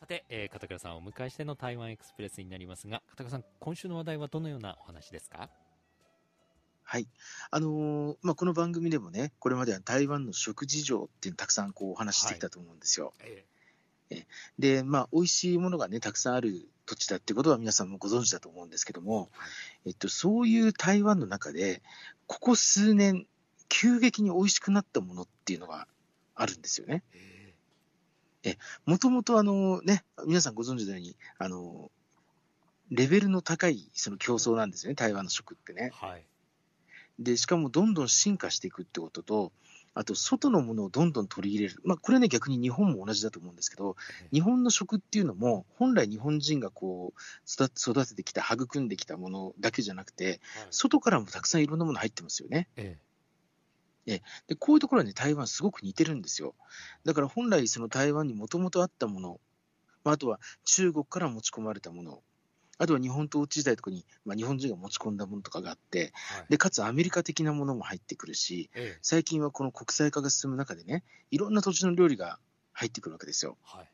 [0.00, 5.50] さて、えー、片倉さんをお迎えしての台湾エクスプレスになりますが、片倉さん、今週の話題はどのようなお話ですか？
[6.84, 7.08] はい。
[7.50, 13.12] あのー、まあ、この番組でもね、これまでは台湾の食事情っていうのたくさんこうお話してきたと思うんですよ。
[13.18, 13.44] はい、
[14.10, 14.26] え
[14.56, 19.28] で、まあ、美味しいものがね、たくさんある土地だってことは皆さんもご存知だと思うんですけども、はい、
[19.86, 21.82] えっと、そういう台湾の中で、
[22.28, 23.26] ここ数年、
[23.68, 25.88] 急激に美味しくなったものっていうのが
[26.36, 27.02] あるんですよね。
[27.12, 27.37] え、
[28.86, 31.90] もともとあのね、皆さんご存知のように、あの、
[32.90, 35.90] レベルの高いその競争なんですよね、台湾の食ってね。
[35.94, 36.24] はい。
[37.18, 39.52] で、しかもどんどん進化していくってことと、
[39.94, 41.80] あと、外のものをどんどん取り入れる。
[41.82, 43.96] まあ、これはね、逆に日本も同じだと思うんですけど、
[44.32, 47.20] 日本の食っていうのも、本来日本人がこう、
[47.50, 52.68] 育ててきた、育んできたものだけじゃなくて、外からもたくさんいろんなもの入ってますよね。
[52.76, 52.98] ええ、
[54.46, 56.54] でこういうところはね、台湾すごく似てるんですよ。
[57.04, 59.40] だから本来、その台湾にもともとあったもの、
[60.04, 62.22] まあ、あとは中国から持ち込まれたもの、
[62.78, 72.38] あとは日本統治時代とかに、まあ、日本人が持ち込んだものとかがあって、はい、でかつアメリカ的なものも入ってくるし、ええ、最近はこの国際化が進む中でね、いろんな土地の料理が
[72.72, 73.58] 入ってくるわけですよ。
[73.64, 73.90] はい、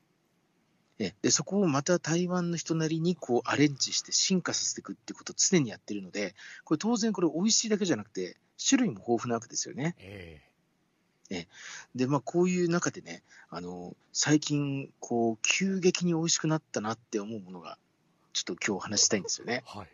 [0.99, 9.97] でそこをまた台湾の人なりにこうアレンジして進化させていくってことを常にやってるので、これ当然これ美味しいだけじゃなくて、種類も豊富なわけですよね。
[9.99, 10.41] え
[11.31, 11.49] え
[11.95, 17.79] で、まあ、こういう中でね、あの最近、こう、急激に美味しくなったなって思うものが
[18.33, 19.63] ちょっと今日話したいんですよね。
[19.67, 19.89] はい。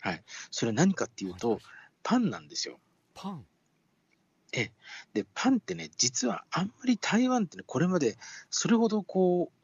[0.00, 0.22] はい。
[0.50, 1.60] それは何かっていうと、はい、
[2.02, 2.78] パンなんですよ。
[3.14, 3.46] パン
[4.52, 4.70] え
[5.14, 8.16] で、パンってね、実はあんまり台湾ってね、これまで
[8.50, 9.55] それほどこう、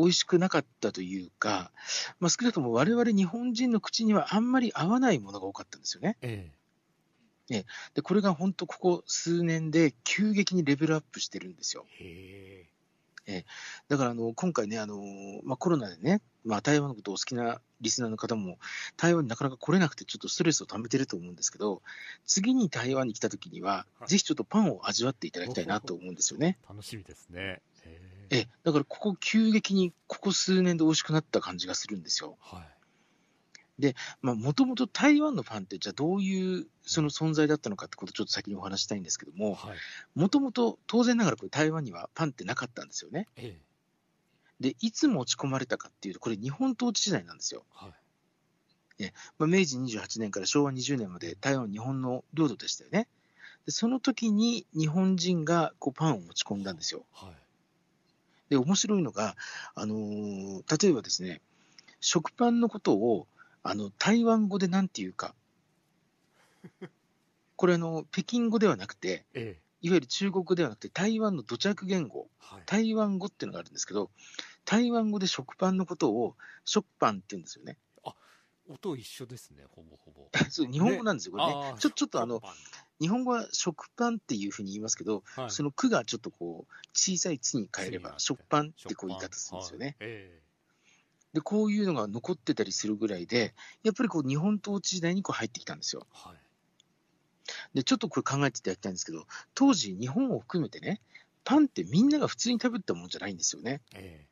[0.00, 1.70] 美味しくなかったというか、
[2.18, 6.16] まあ、少なくとも我々日本人の口にはあんまり合わないものが多かったんですよね。
[6.22, 6.50] え
[7.50, 11.84] ええでこれが本当、ここ数年で急激にレベルアップしてるんですよ。
[11.98, 12.66] へ
[13.26, 13.44] え
[13.88, 15.02] だからあの今回ね、あの
[15.44, 18.58] まあ、コロナでね、まあ、台湾のことをお好きなリスナーの方も、
[18.96, 21.82] 台湾になかなか来れなくて、ちょっとストレスを溜めてると思うんですけど、
[22.24, 26.58] 次に台湾に来た時には、はい、ぜひちょっとパンを味わっていただきたいなと思うんですよね。
[26.68, 27.60] 楽しみですね。
[27.84, 28.19] え
[28.64, 32.36] だからここ、急激にここ数年で美味しくなった感じがするんですよ。
[32.40, 32.62] はい
[33.80, 39.58] で、もともと台湾のファンって、じゃあどういうその存在だったのかってことをちょっと先にお話したいんですけども、
[40.14, 43.26] もともと当然ながらこれ台湾にはパンってなかったんですよね。
[43.36, 43.70] ええ
[44.60, 47.64] で、いつ持ち込まれたかっていうと、これ、日本統治時代なんですよ。
[47.72, 47.92] はい
[49.02, 53.08] ねまあ、明治28年から昭和20年まで台湾は日本の領土でしたよね。
[53.64, 57.06] でその時に日本人がこうパンを持ち込んだんですよ。
[57.12, 57.30] はい、
[58.50, 59.36] で、面白いのが、
[59.74, 61.40] あのー、例えばですね、
[62.00, 63.26] 食パンのことを
[63.62, 65.34] あの台湾語でなんていうか、
[67.56, 74.10] これあの、北京語ではなくて、ええ、いわゆる中国語ではなくて、台湾の土着言語、はい、台湾語っていうのがあるんですけど、
[74.64, 77.78] 台湾語で食パンのことを食パンって言うんですよね。
[78.70, 80.28] あ音一緒ですね、ほぼほぼ。
[80.50, 81.74] そう日本語なんですよ、これね。
[81.78, 82.42] ちょちょっとあの、
[83.00, 89.86] 日本語は食パンっていうふうに言いますけど、はい、その句がちょっとこう、小さい「つ」に変えれば、食パンってこう言い方するんですよね。
[89.86, 96.06] はいえー、で、こういうのが残ってたりするぐらいで、やっぱりこう、日本統治時代にこう入ってきたんですよ。
[96.12, 96.36] はい
[97.74, 101.00] で、ちょっとこれ考えていただきたいんですけど、当時、日本を含めてね、
[101.44, 103.80] パンってみんなが普通に食べたものじゃないんですよね。
[103.94, 104.29] えー、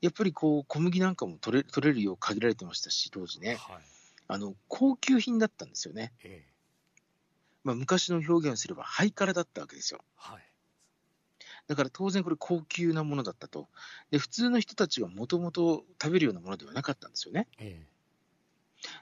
[0.00, 3.82] やっぱりこう小麦なんかも取れ取れるよう限られてましたし、当時ね、はい、
[4.28, 6.12] あの高級品だったんですよね。
[6.22, 6.98] えー、
[7.64, 10.00] まあ、昔の表現をすれば、ハイカラだったわけですよ。
[10.16, 10.42] はい
[11.66, 13.68] だから当然これ高級なものだったと。
[14.10, 17.46] で、普通の人たちがもともと食べるようなものではなかったんですよね。
[17.58, 17.98] ええ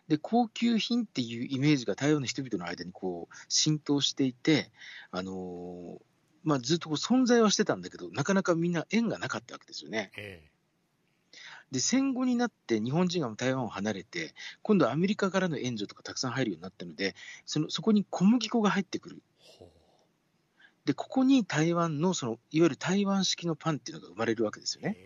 [0.09, 4.71] で、高級品っていうイメージが台湾の人々の間にこう浸透していて、
[5.11, 5.99] あのー、
[6.45, 10.11] まあ、ずっとこう存在はしてたんだけど、なかなかみんな縁がなかったわけですよね。
[11.71, 19.23] で、戦後になって日本人が台湾を離れて、今度はアメリカからの援助とかたくさん入るようになったので、そのそこに小麦粉が入ってくる。
[20.85, 24.97] で、ここに台湾の、その、いわゆる台湾式のパンっていうのが生まれるわけですよね。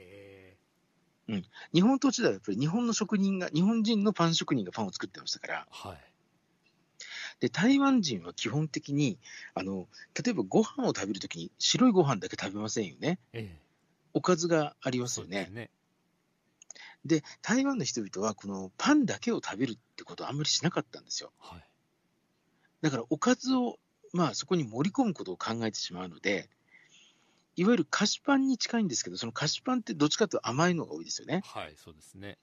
[1.28, 5.98] うん、日本統治ではやっぱり日本の職人が、日本人のパン職人がパンを作ってましたから、はい、
[7.38, 9.18] で台湾人は基本的に
[9.54, 9.86] あの、
[10.22, 13.18] 例えばご飯を食べるときに白いご飯だけ食べませんよね。
[13.32, 13.60] ええ、
[14.12, 15.70] おかずがありますよね。
[17.04, 21.32] で、台湾の人々はこのパンだけを食べるってことをあんまりしなかったんですよ。
[21.38, 21.64] はい、
[22.82, 23.78] だからおかずを、
[24.12, 26.48] まあ、そこに盛り込むことを考えてしまうので、
[27.56, 31.42] いわゆる菓子パンに近いんですけど、その菓子パンってどっちかというと甘いのが多いですよね。
[31.44, 32.38] はい、そうですね。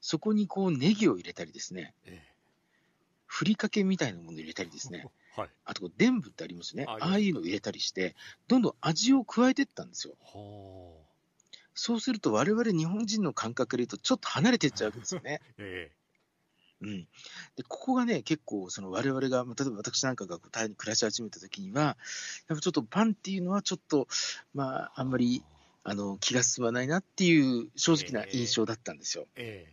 [0.00, 2.34] そこにこうネギを入れたりですね、ええ、
[3.26, 5.06] ふりかけみたいなものを入れたりですね、
[5.36, 8.14] はい、あと伝部ってありますねあ、ああいうのを入れたりして、
[8.48, 10.16] どんどん味を加えていったんですよ。
[11.76, 15.40] そうすると、我々日本人の感覚で言うと、ちょっと離れていっちゃうわけですよね。
[15.58, 15.96] ええ。
[16.82, 17.08] うん、
[17.56, 21.96] でここがね、結構、その我々が、例えば私なんかがタイに暮らし始めたときには、
[22.48, 24.08] やっぱちょっとパンっていうのは、ちょっと、
[24.52, 25.42] まあ、あんまり
[25.84, 29.26] あの気が進まないなっていう正直な印象だったんですよ。
[29.36, 29.72] え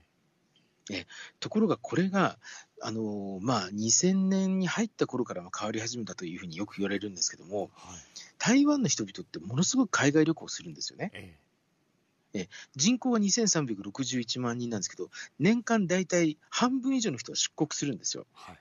[0.90, 1.08] ー、え
[1.40, 2.38] ところが、これが、
[2.82, 7.98] あのまあ、2000年に入った頃から変わり始めたというふうによく言われるんですけども、はい、
[8.40, 11.12] 台湾の人々ってものすごく海外旅行するんですよね。
[11.14, 11.43] えー
[12.33, 15.09] え人口は2361万人なんですけど、
[15.39, 18.25] 年間大体半分以上の人は出国するんですよ。
[18.33, 18.59] はい、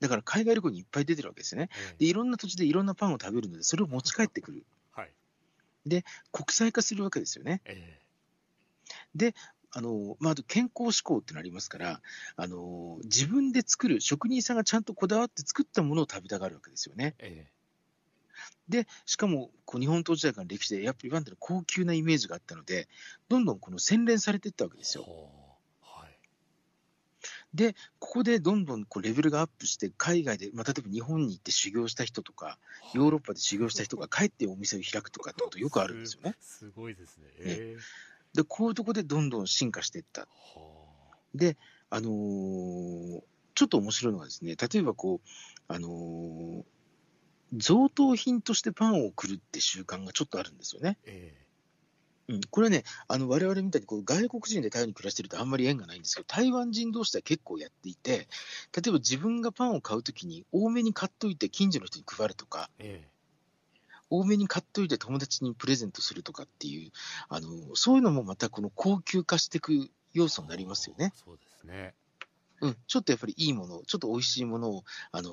[0.00, 2.06] だから海外旅行にいっぱい出てるわけですよね、えで。
[2.06, 4.64] いろんな土地でいろんなパンを食べるので、それを持ち帰ってくる。
[4.92, 5.10] はい、
[5.86, 7.62] で、国際化するわけですよね。
[7.64, 7.98] え
[9.14, 9.34] で、
[9.74, 12.02] あのまあ、健康志向ってなりますから、
[12.36, 17.14] あの自分で作る、職人さんがちゃんとこだわって作ったものを食べたがるわけですよね。
[17.18, 17.46] え
[18.68, 22.88] で、しかもこう日本統治時代からの歴史で、やっぱりワンテの高級なイメージがあったので、
[23.28, 25.04] どんどんこの洗練されていったわけですよ。
[25.82, 26.18] はい、
[27.54, 32.58] で、ここでどんどんこうレベルがアップして、海外で、まあ、例えば日本に行って修行した人とか、
[32.94, 36.36] ヨーロッパで修行した人が帰ってお店を開くとかってことよくあるんですよね。
[36.40, 37.26] すごいですね。
[37.38, 40.26] えー、で、こういうとこでどんどん進化していった。
[41.34, 41.56] で、
[41.90, 43.22] あのー、
[43.54, 45.28] ちょっと面白いのはですね、例えばこう、
[45.68, 46.64] あのー、
[47.54, 50.98] 贈答品としてパンを送るって習慣がちょっとあるんですよね。
[51.04, 58.28] えー、うん、これね、あの我々みたいにこう外国人で台湾に暮らしてるとあんまり縁がないんですけど、台湾人同士では結構やっていて、
[58.74, 63.12] 例えば自分がパンを買うときに多めに買っといて近所の人に配るとか、えー
[64.14, 66.90] 多めに買っといて友達にプレゼントするとかっていう、
[67.30, 71.14] あのそういうのもまたこの高級化していく要素になりますよね。
[71.24, 71.94] そうですね。
[72.60, 75.32] うん、ちょっとやっぱりいいもの、ちょっと美味しいものを、あの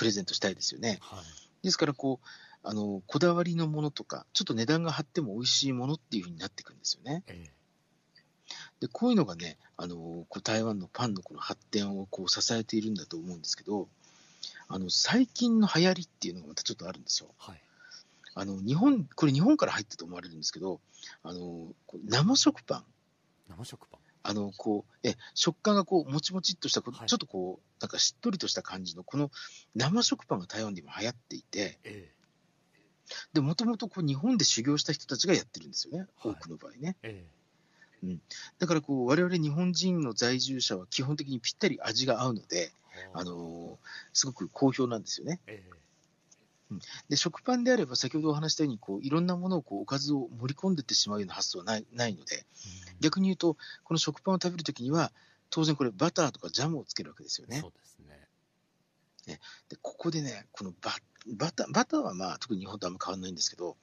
[0.00, 0.96] プレゼントしたいですよね。
[1.02, 1.20] はい、
[1.62, 2.26] ですからこう
[2.62, 7.22] あの、こだわりのものとか、ちょっと値段が張っても美味しいものっていうふうになっていくんですよね。
[7.26, 9.96] ええ、でこういうのがね、あの
[10.30, 13.88] こう台湾のパンのこの発展をこう支えているんだと思うんですけど、
[14.68, 17.28] あの最近の流行りっていうのがまたちょっとあるんですよ。
[17.36, 17.60] はい、
[18.34, 20.80] あの日本これ、日本から入ったと思われるんですけど、
[21.22, 21.74] あの
[22.04, 22.84] 生食パン。
[23.50, 29.30] 生食パンあのこうえ食感がこうもちもちっとした、はい、ちょっとこう、なんかしっとりとした感じの、この
[29.74, 32.10] 生食パンが台湾で今流行っていて、え
[33.32, 36.96] でもともと日本で修行した人たちがやってるんですよね、はい、多くの場合ね。
[37.02, 37.24] え
[38.02, 38.20] うん、
[38.58, 42.72] だからこう、われわれ日本人の在住者は基本的にぴったり味が合うので、
[43.12, 45.40] あのー、すごく好評なんですよね。
[45.46, 45.62] え
[46.70, 52.42] うん、で食パンであれば、先ほどお話したようにこう、いろんなものをこうおかずを盛り込んでいってしまうような発想はないないので、うん、
[53.00, 55.12] 逆に言うと、この食パンを食べるときには、
[55.50, 57.60] 当然これ、バターとかジャムをつけるわけですよね。
[57.60, 58.28] そうですね
[59.26, 60.92] ねでここでね、このバ
[61.26, 63.76] バターバターはまあ特に日本とあんま変わらないんですけど、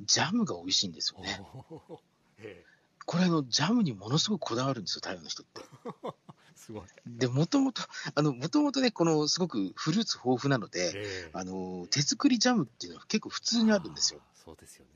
[0.00, 1.40] ジャムが美味しいんですよね。
[3.06, 5.62] これあの、ジャムにものすごくこだわるんですよ、台湾の人って。
[6.56, 6.82] すごい。
[7.06, 7.82] で、もともと、
[8.14, 14.20] あの、もともとね、この、すごくフルーツ豊富なので、えー、あの、手作りジャムっていうのは結構普通にあるんですよ。
[14.44, 14.86] そうですよ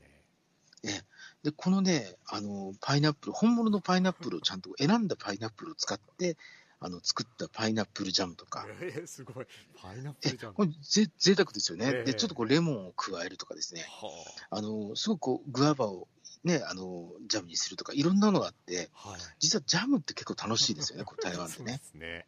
[0.83, 1.03] ね。
[1.43, 6.37] で、このね、あの、パイナップル、本物のパイナップルをちゃんと選んだパイナップルを使って、
[6.79, 8.65] あの、作ったパイナップルジャムとか。
[8.81, 9.45] えー、すごい。
[9.79, 10.53] パイナップルジャム。
[10.53, 13.85] これぜ、贅沢ですよね、えー、で、ちょっとこう、レモンを加えるとかですね。
[14.49, 16.07] あ、あの、すごくこう、グアバを
[16.43, 21.81] ね、あの、ジャムにするとか、いろんなのがあって、はい、実はジャムって結構楽しいですよね、 台湾でね。
[21.93, 22.25] ね。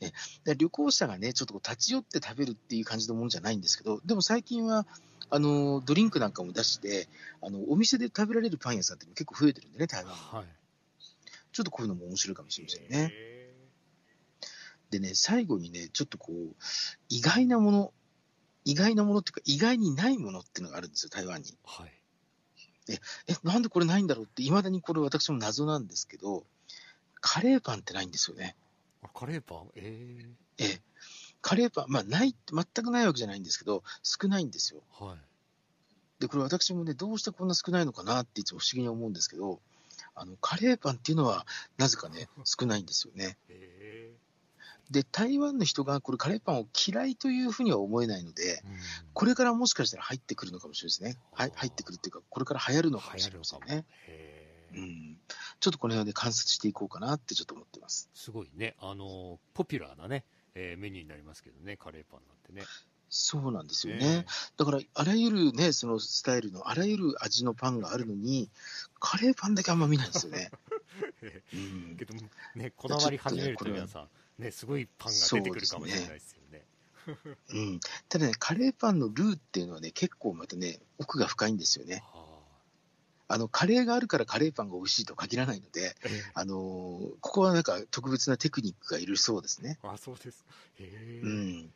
[0.00, 0.12] ね、
[0.56, 4.86] 旅行者がね、ちょっとこう立ち寄って食べるっていう感じのものじゃないんですけど、でも最近は、
[5.28, 7.08] あのドリンクなんかも出して、
[7.42, 10.12] あのお店で食べられるパン屋さんって結構増えてるんでね、台湾。
[10.12, 10.46] はい、
[11.52, 13.12] ちょっとこういうのも面白いかもしれませんね。
[14.90, 16.54] でね、最後にね、ちょっとこう、
[17.08, 17.92] 意外なもの、
[18.64, 21.58] 意外なものっていうか、意外にないものっていうのがあるんですよ、台湾に。
[21.64, 21.92] はい、
[22.88, 26.46] え、えなんでこれないんだろうって、いまだにこれ、私も謎なんですけど、
[27.20, 28.54] カレーパンってないんですよね。
[29.12, 29.70] カレーパン？
[29.74, 30.80] えー、え
[31.46, 34.82] カレーパン、まあ、ない、全くないわけじゃないんですけど、少ないんですよ。
[34.98, 35.18] はい。
[36.18, 39.60] で、これ私もね、どうしてこんな少ないのかなっていつも不思議に思うんですけど、
[40.16, 41.46] あの、カレーパンっていうのは、
[41.78, 43.38] なぜかね、 少ないんですよね。
[43.48, 48.78] えー、で、台湾の人がこれカレーパンを嫌いというふうには思えないので、うん、
[49.14, 51.22] これからもしかしたら入ってくるのかもしれないですね。
[51.32, 53.86] はい、入ってくるっていうか、これから流行るのかもしれませんね。
[54.74, 55.20] うん、
[55.60, 58.10] ちょっとこの辺で観察していこうかなってちょっと思ってます。
[58.14, 60.24] すごいね、あの、ポピュラーなね、
[60.58, 62.66] えー、メニューになりますけどね、カレーパンなんてね。
[63.08, 64.24] そうなんですよね。
[64.56, 68.50] だから、あらゆるね、そのスタイルの、あらゆる味のパンがあるのに、
[68.98, 70.50] カレーパンだけあんま見ないんですよね。
[71.52, 72.14] うん、けど、
[72.54, 74.08] ね、こだわり始めると皆さ
[74.38, 76.66] ん、ね、すごいパンが出てくるかもしれないですよね。
[77.50, 82.02] うん、ただね、カレーパンのルーっていうのはね、結構またね、奥が深いんですよね。
[82.12, 82.25] あ
[83.38, 85.96] の、カレーがあるからカレーパンが美味しいと限らないので、
[86.34, 86.54] あの、
[87.20, 89.78] ここはなんか特別なテクニックがいるそうですね。
[89.82, 90.44] あ、そうです。
[90.78, 91.72] へうん。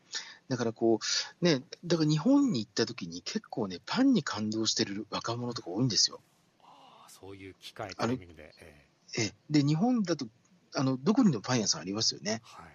[0.49, 1.00] だからこ
[1.40, 6.21] う、ね、だから日本に行った時に結構ね、パンに感動してる若者とか多いんですよ。
[6.62, 8.54] あそういう機会、タイミングで。
[8.59, 8.87] え
[9.19, 10.26] えで、日本だと、
[10.75, 12.40] あの、どこにでもパン屋さんありますよね。
[12.45, 12.66] はい。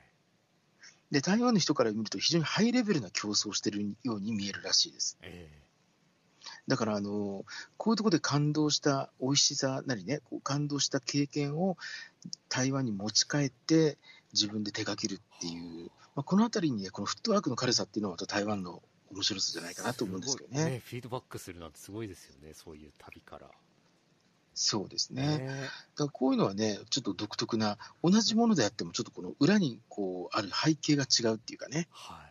[1.11, 5.17] で、台湾の人から見ると非常にハイレベルな競争をしてるように見えるらしいです。
[5.21, 5.64] ええ
[6.67, 7.45] だからあの、
[7.77, 11.77] こういうところで感動した美味しさなりね、こう感動した経験を
[12.49, 13.97] 台湾に持ち帰って
[14.33, 18.81] 自分で手掛けるっていう、まあ、このあたりにね、このフットワークの軽さっていうのはまた台湾の
[19.11, 20.65] 面白さじゃないかなと思うんですけどね。
[20.65, 23.51] ねフィードバックするなんてすごいですよね、そういう旅から。
[24.55, 25.37] そうですね。
[25.37, 31.87] ねだからこういうのはね、ちょっと独特な、同じものであっても、ちょっとこの裏にこうある背景が違うっていうかね。
[31.91, 32.23] は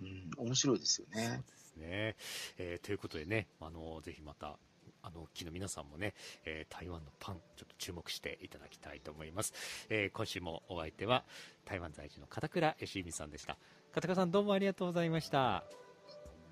[0.00, 0.04] い。
[0.04, 1.42] うん、面白いですよね。
[1.76, 2.16] ね。
[2.58, 4.58] えー、ということでね、あのぜひまた、
[5.02, 9.54] あの、木の皆さんもね、えー、台湾のパン、ちょっと注目していただきたいと思います。
[9.88, 11.24] えー、今週もお相手は、
[11.64, 13.56] 台湾在住の片倉義美さんでした。
[13.92, 15.64] 片倉さんどうもありがとうございました。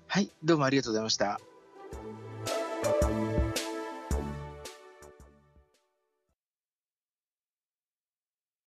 [0.07, 1.39] はい、どうもありがとうございました。